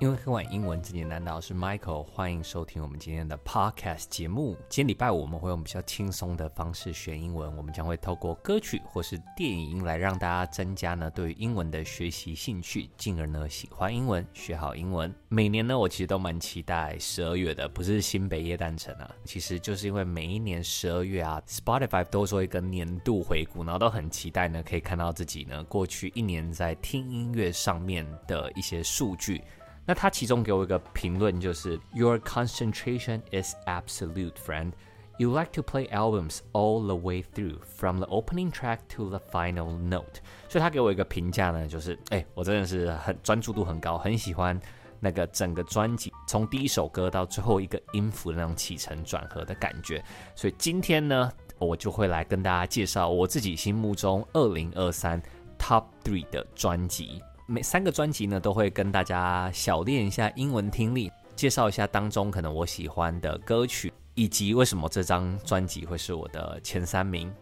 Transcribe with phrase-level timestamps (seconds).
[0.00, 4.56] 因为很晚，英文这简单，我是 Michael，欢迎收听我们今天的 Podcast 节目。
[4.68, 7.56] 今天礼拜五，我们会用比较轻松的方式学英文。
[7.56, 15.12] 我们将会透过歌曲或是电影来让大家增加呢对于英文的学习兴趣，进而呢喜欢英文，学好英文。
[15.28, 29.42] 每年呢，我其实都蛮期待十二月的，不是新北耶诞城啊，其实就是因为每一年十二月啊，Spotify 都做一个年度回顾，然后都很期待呢可以看到自己呢过去一年在听音乐上面的一些数据。
[29.88, 34.72] 那他其中给我一个评论，就是 Your concentration is absolute, friend.
[35.16, 39.18] You like to play albums all the way through, from the opening track to the
[39.32, 40.20] final note.
[40.46, 44.60] 所以他给我一个评价呢，就是哎，我真的是很专注度很高，很喜欢
[45.00, 50.04] 那个整个专辑从第一首歌到最后一个音符的那种起承转合的感觉。
[50.36, 55.18] 所以今天呢，我就会来跟大家介绍我自己心目中二零二三
[55.58, 57.22] Top Three 的专辑。
[57.50, 67.32] 每三个专辑呢，都会跟大家小练一下英文听力，介绍一下当中可能我喜欢的歌曲，以及为什么这张专辑会是我的前三名。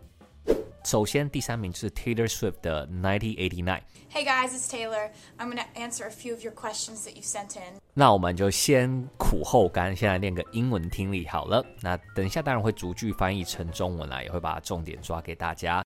[0.85, 3.81] 首先，第三名就是 Taylor Swift 的1989。
[4.13, 5.11] Hey guys, it's Taylor.
[5.39, 7.81] I'm gonna answer a few of your questions that you sent in.
[7.93, 11.67] 那我们就先苦后甘，先来练个英文听力好了。
[11.81, 15.83] 那等一下当然会逐句翻译成中文啦，也会把重点抓给大家。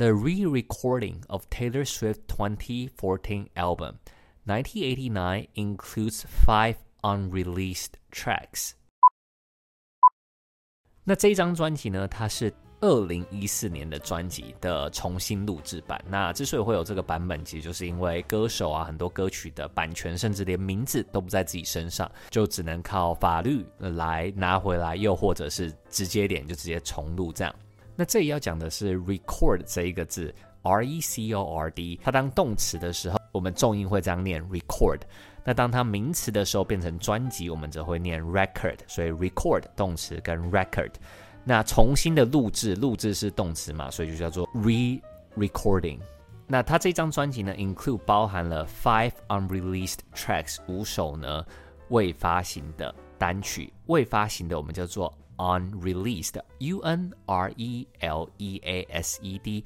[0.00, 3.98] The re-recording of Taylor Swift's 2014 album
[4.46, 8.70] 1989 includes five unreleased tracks。
[11.04, 16.02] 那这一张专辑呢，它是二零一四年的专辑的重新录制版。
[16.08, 27.54] 那之所以会有这个版本，其实就是因为歌手啊，很多歌曲的版权，甚至连名字都不在自己身上，就只能靠法律来拿回来，又或者是直接点就直接重录这样。
[28.00, 35.02] 那这里要讲的是 record 这一个字，R E C O R D，它当动词的时候，我们重音会这样念 record。
[35.44, 38.78] 那当它名词的时候变成专辑，我们则会念 record。
[38.86, 40.92] 所以 record 动词跟 record，
[41.44, 45.98] 那重新的录制，录制是动词嘛，所以就叫做 re-recording。
[46.46, 51.44] 那它这张专辑呢，include 包含了 five unreleased tracks，五首呢
[51.90, 55.14] 未发行的单曲，未发行的我们叫做。
[55.40, 59.64] Unreleased, U N R E L E A S E D。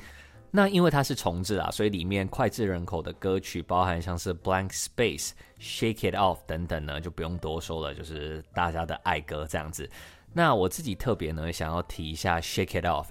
[0.53, 9.91] 那因为它是重置啊，所以里面脍炙人口的歌曲，包含像是 Blank Space、Shake It Off 等等呢，就不用多说了，就是大家的爱歌这样子。
[10.33, 13.09] 那我自己特别呢，想要提一下 Shake It Off。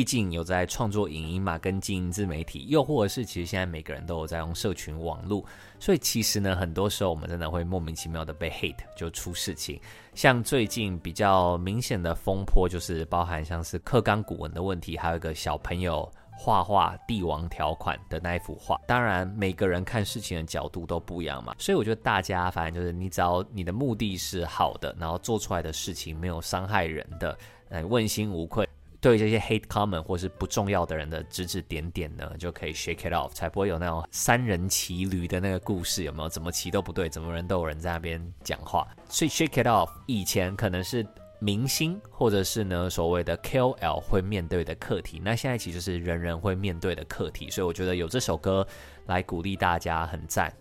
[0.00, 5.44] 毕竟有在创作影音嘛，跟经营自媒体，又或者是其实现在每个人都有在用社群网络，
[5.78, 9.78] 所以其实呢，很多时候我们真的会莫名其妙的被 hate，就出事情。
[10.14, 18.80] 像最近比较明显的风波，就是包含像是课纲古文的问题，还有一个小朋友画画帝王条款的那一幅画。
[18.86, 28.66] 当然，每个人看事情的角度都不一样嘛，所以我觉得大家反正就是，你只要你的目的是好的，然后做出来的事情没有伤害人的，呃，问心无愧。
[29.00, 36.28] 对这些 hate comment 或是不重要的人的指指点点呢，就可以 shake it off，才不会有那种三人骑驴的那个故事，有没有？
[36.28, 38.86] 怎么骑都不对，怎么人都有人在那边讲话。
[39.08, 41.06] 所以 shake it off 以前可能是
[41.38, 47.48] 明星或者是呢所谓的 KOL 会面对的课题，那现在其实是人人会面对的课题。
[47.48, 48.66] 所以我觉得有这首歌
[49.06, 50.52] 来鼓励大家很赞。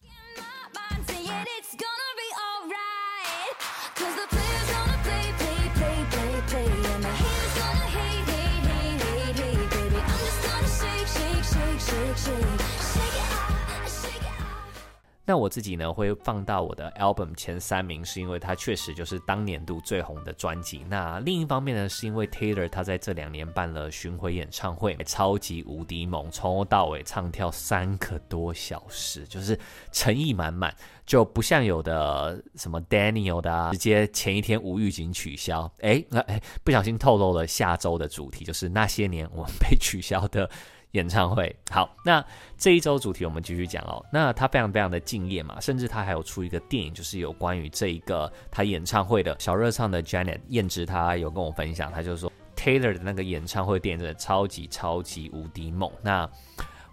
[15.29, 20.83] 那我自己呢，会放到我的 album 前三名，是因为它确实就是当年度最红的专辑。
[20.89, 29.55] 那另一方面呢，是因为 Taylor 他在这两年办了巡回演唱会，超级无敌猛，从头到尾唱跳三个多小时，就是
[29.91, 30.73] 诚意满满，
[31.05, 35.71] 就不像有的什么 Daniel 的啊，直接前一天无预警取消。
[35.81, 40.49] 哎，那哎，不小心透露了下周的主题，就是那些年我们被取消的。
[40.91, 42.23] 演唱会好，那
[42.57, 44.03] 这一周主题我们继续讲哦。
[44.11, 55.91] 那他非常非常的敬业嘛，甚至他还有出一个电影，就是有关于这一个他演唱会的小热唱的 Janet 燕之，他有跟我分享，他就说 Taylor 的那个演唱会电影真的超级超级无敌猛。
[56.01, 56.27] 那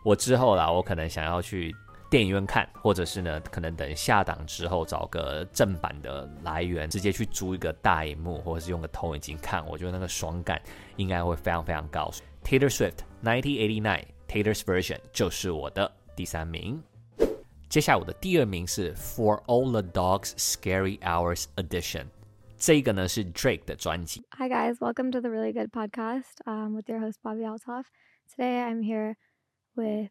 [0.04, 1.74] 我之后啦，我可能想要去
[2.10, 10.60] 电影院看，或者是呢，可能等下档之后找个正版的来源，直接去租一个大荧幕，或者是用个投影机看，我觉得那个爽感
[10.96, 12.10] 应该会非常非常高。
[12.44, 16.81] Taylor Swift 1989 Taylor's Version 就是我的第三名。
[17.69, 22.07] 接下来我的第二名是 For All the Dogs Scary Hours Edition
[22.57, 24.23] 这个呢是 Drake 的专辑。
[24.37, 27.85] Hi guys, welcome to the Really Good Podcast um, with your host Bobby Altoff.
[28.29, 29.15] Today I'm here
[29.75, 30.09] with.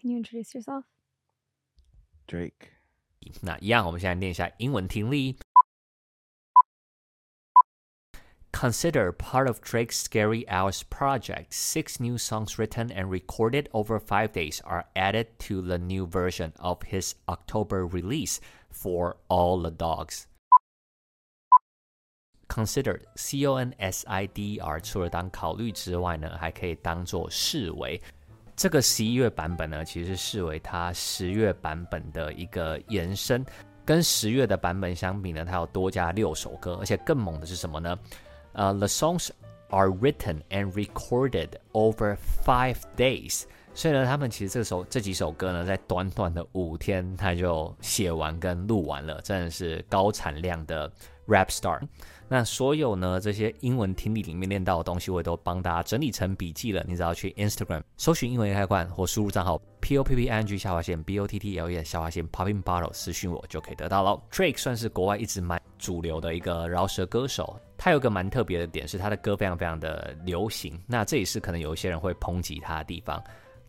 [0.00, 0.84] Can you introduce yourself?
[2.28, 2.70] Drake.
[3.42, 5.36] 那一样，我们现在念一下英文听力。
[8.60, 11.52] Consider part of Drake's Scary Hours project.
[11.52, 16.52] Six new songs written and recorded over five days are added to the new version
[16.58, 18.40] of his October release
[18.70, 20.26] for All the Dogs.
[22.48, 28.00] Consider C O N S I D R 除了当考虑之外呢，还可以当做视为。
[28.56, 33.44] 这个十一月版本呢，其实是视为它十月版本的一个延伸。
[33.84, 37.98] 跟十月的版本相比呢，它有多加六首歌，而且更猛的是什么呢？
[38.53, 39.29] 呃、uh，The songs
[39.69, 43.43] are written and recorded over five days。
[43.73, 50.91] 所以呢，他们其实这首这几首歌呢，在短短的五天，他就写完跟录完了，真的是高产量的
[51.27, 51.79] rap star。
[52.27, 56.83] 那所有呢，这些英文听力里面练到的东西，我也都帮大家整理成笔记了。
[56.85, 61.69] 你只要去 Instagram 搜寻英文开罐，或输入账号 p o p p i n g 下划线 b o t t l
[61.69, 64.21] e 下划线 popping bottle 私讯我就可以得到了。
[64.31, 70.79] Drake 算是国外一直蛮主流的一个饶舌歌手，他有个蛮特别的点是他的歌非常非常的流行。
[70.87, 73.21] 那这也是可能有一些人会抨击他的地方。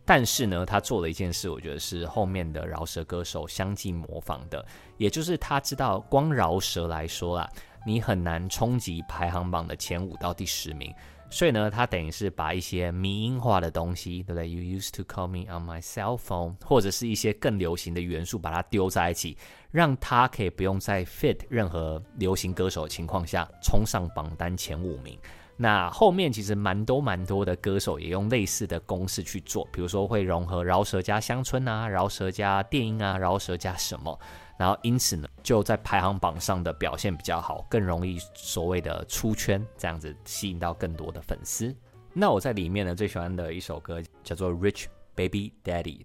[0.05, 4.63] 但是呢，他做了一件事，我觉得是后面的饶舌歌手相继模仿的，
[4.97, 7.49] 也就是他知道，光饶舌来说啦，
[7.85, 10.93] 你很难冲击排行榜的前五到第十名。
[11.29, 19.35] 所以呢，他等于是把一些迷音化的东西，对不对？You used to call me on my cell phone，或者是一些更流行的元素，把它丢在一起，
[19.73, 25.17] 让他可以不用在 fit 任何流行歌手的情况下冲上榜单前五名。
[25.57, 34.19] 那后面其实蛮多蛮多的歌手也用类似的公式去做，比如说会融合饶舌加乡村啊，饶舌加电音啊，饶舌加什么，
[34.59, 41.75] 然后因此呢就在排行榜上的表现比较好，更容易所谓的出圈，这样子吸引到更多的粉丝。
[42.13, 44.85] 那我在里面呢最喜欢的一首歌叫做《Rich
[45.15, 45.99] Baby Daddy》。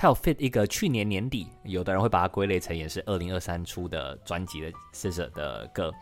[0.00, 5.92] 他有 fit 一个去年年底，有的人会把它归类成也是二零二三出的专辑的 SZA 的歌。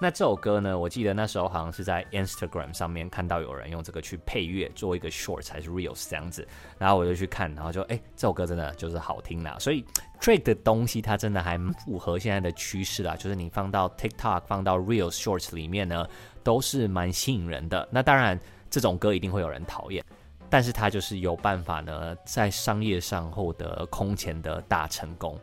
[0.00, 6.46] 那这首歌呢，我记得那时候好像是在 Instagram 上面看到有人用这个去配乐，做一个 shorts 还是 reels 这样子，
[6.78, 9.56] 然后我就去看，然后就哎、这首歌真的就是好听啦。
[9.58, 9.84] 所以
[10.20, 16.06] Drake 的东西它真的还符合现在的趋势啦，就是你放到 TikTok、放到 reels shorts 里面呢，
[16.42, 17.88] 都是蛮吸引人的。
[17.90, 18.38] 那当然，
[18.68, 20.04] 这种歌一定会有人讨厌。
[20.50, 25.38] 但是它就是有办法呢，在商业上获得空前的大成功。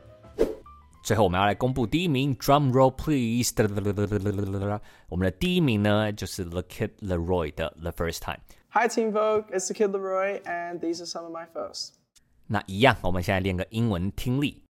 [1.02, 3.52] 最后我们要来公布第一名，Drum roll please！
[5.08, 11.00] 我们的第一名呢，就是 The Kid LAROI 的 The First Time。Hi Teen Vogue, it's The Kid LAROI, and these
[11.00, 11.90] are some of my firsts。
[12.48, 14.64] 那一样，我们现在练个英文听力。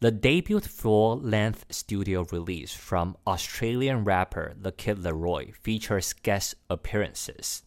[0.00, 7.60] The debut full-length studio release from Australian rapper The Kid LAROI features guest appearances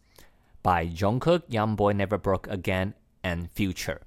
[0.62, 4.02] by Jungkook, Youngboy, Never Broke Again, and Future.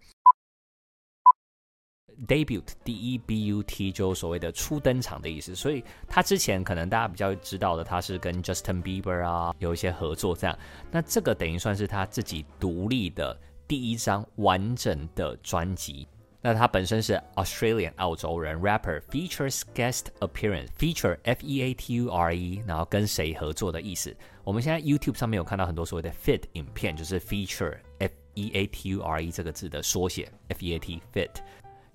[2.28, 10.58] Debut D E B U T 就所谓的初登场的意思，所以他之前可能大家比较知道的，他是跟 Justin Bieber 啊有一些合作这样。
[10.92, 13.38] 那这个等于算是他自己独立的
[13.68, 16.08] 第一张完整的专辑。
[16.44, 24.16] 那他本身是 Australian 澳洲人 rapper features guest appearance feature F E A T U R E，然后跟谁合作的意思？
[24.44, 30.74] 我们现在 YouTube 上面有看到很多所谓的 fit 影片，就是 feature F E A T U R E 这个字的缩写 F E
[30.74, 31.30] A T fit。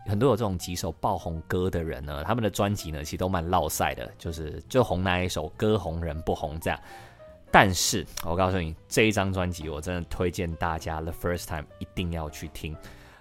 [0.06, 6.80] 很多有这种几首爆红歌的人呢，他们的专辑呢其实都蛮落赛的，就是就红那一首歌红人不红这样。
[7.50, 12.76] 但是我告诉你，这一张专辑我真的推荐大家 The First Time 一定要去听。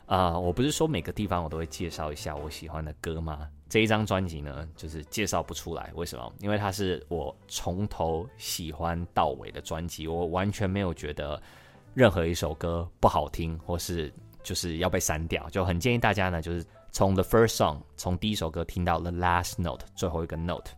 [0.08, 3.48] 啊、我不是说每个地方我都会介绍一下我喜欢的歌吗？
[3.68, 5.92] 这一张专辑呢，就是介绍不出来。
[5.96, 6.34] 为什么？
[6.39, 11.42] 因为它是我从头喜欢到尾的专辑，我完全没有觉得
[11.96, 14.13] 任何一首歌不好听，或是
[14.46, 15.50] 就是要被删掉。
[15.50, 20.72] 就很建议大家呢，就是从 the first song，从第一首歌听到 the last note，最后一个 note。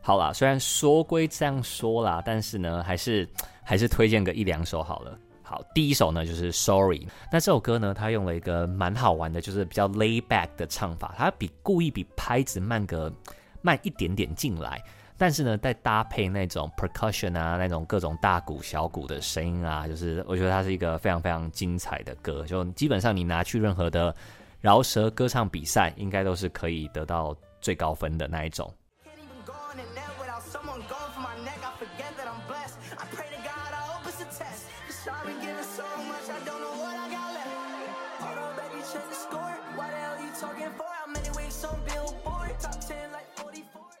[0.00, 3.28] 好啦，虽然说归这样说啦，但是呢，还是
[3.62, 5.18] 还是推荐个一两首好了。
[5.42, 7.06] 好，第一首呢就是 Sorry。
[7.30, 13.12] 那这首歌呢，它用了一个蛮好玩的，就是比较 lay back 的唱法，它比故意比拍子慢个
[13.60, 14.82] 慢一点点进来，
[15.20, 22.42] 但是呢，再搭配那种 percussion 啊，那种各种大鼓小鼓的声音啊，就是我觉得它是一个非常非常精彩的歌。
[22.46, 24.16] 就基本上你拿去任何的
[24.62, 28.72] 饶舌歌唱比赛，应该都是可以得到最高分的那一种。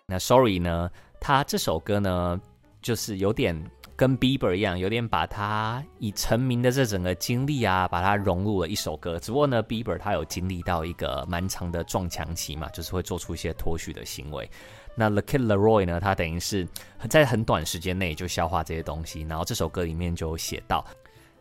[0.06, 0.90] 那 Sorry 呢？
[1.20, 2.40] 他这首歌呢，
[2.80, 3.54] 就是有点
[3.94, 9.18] 跟 Bieber 一样，有点把他已成名的这整个经历啊，把它融入了一首歌。
[9.18, 14.50] 只不过呢，Bieber 他有经历到一个蛮长的撞墙期嘛，就是会做出一些脱序的行为。
[14.94, 16.66] 那 The Kid LAROI 呢，他等于是
[17.08, 20.84] 在很短时间内就消化这些东西，然后这首歌里面就写到。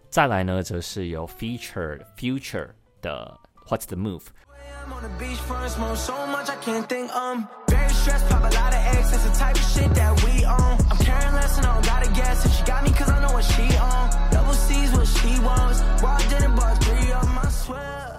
[0.09, 2.69] 再来呢，则是有 Feature Future
[3.01, 4.23] 的 What's the Move。
[8.09, 9.13] stress, pop a lot of X.
[9.13, 10.77] It's the type of shit that we own.
[10.89, 12.45] I'm caring less and I don't gotta guess.
[12.45, 14.31] And she got me cause I know what she on.
[14.31, 15.81] Double C's what she wants.
[16.01, 18.18] Wild dinner, but three of my I.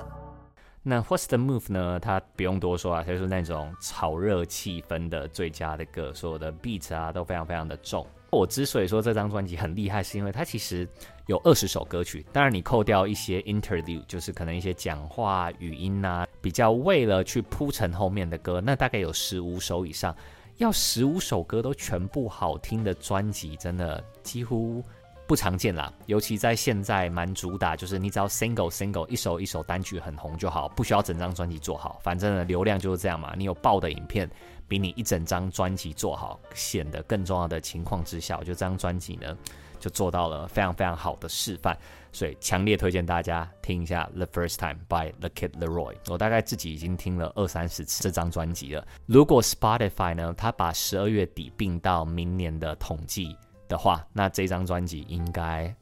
[0.83, 2.01] 那 What's the Move 呢？
[2.01, 8.07] 它不用多说啊，它就是那种炒热气氛的最佳的歌，所有的 beat 啊都非常非常的重。
[8.31, 10.89] 我之所以说这张专辑很厉害，是因为它其实
[11.27, 12.25] 有二十首歌曲。
[12.33, 20.15] 当然，你扣掉一些 interlude，就是可能一些讲话语音啊，比较为了去铺陈后面的歌，那大概有十五首以上。
[20.57, 24.85] 要十五首歌都全部好听的专辑，真的几乎
[25.31, 25.93] 不常见啦。
[26.07, 32.01] 尤其在现在蛮主打，就是你只要 single single 一首一首单曲很红就好，不需要整张专辑做好。
[32.03, 33.33] 反正呢，流量就是这样嘛。
[33.37, 34.29] 你有爆的影片。
[34.67, 39.37] 比你一整张专辑做好显得更重要的情况之下，我觉得这张专辑呢
[39.81, 41.77] 就做到了非常非常好的示范，
[42.13, 44.79] 所以强烈推荐大家听一下《The First Time》
[45.11, 45.97] by The Kid Leroy。
[46.07, 48.87] 我大概自己已经听了二三十次这张专辑了。
[49.07, 53.37] 如果 Spotify 呢，它把十二月底并到明年的统计
[53.71, 55.75] 的话，那这张专辑应该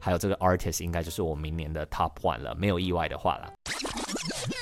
[0.00, 3.52] 还有这个 artist 应该就是我明年的 Top One 了，没有意外的话了。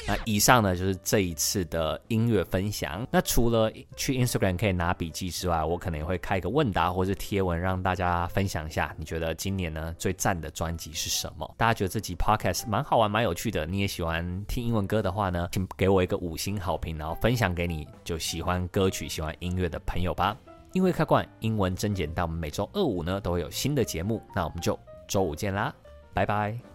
[0.06, 3.06] 那以上呢，就是这一次的音乐分享。
[3.10, 11.54] 那除了去 Instagram 可以拿笔记之外，我可能也会开一个问答或是贴文，让大家分享一下，你觉得今年呢最赞的专辑是什么？
[11.56, 20.36] 大家觉得这集 Podcast 蛮好玩、蛮有趣的，你也喜欢听英文歌的话呢，请给我一个五星好评，然后分享给你就喜欢歌曲、喜欢音乐的朋友吧。
[20.72, 25.74] 因为开罐英文增减，到，我们每周二五呢都会有新的节目，那我们就周五见啦，
[26.14, 26.71] 拜拜。